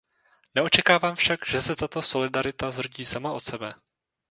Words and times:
Neočekávám 0.55 1.15
však, 1.15 1.45
že 1.47 1.61
se 1.61 1.75
tato 1.75 2.01
solidarita 2.01 2.71
zrodí 2.71 3.05
sama 3.05 3.31
od 3.33 3.39
sebe. 3.39 3.73